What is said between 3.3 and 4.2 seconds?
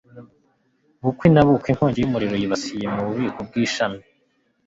bw'ishami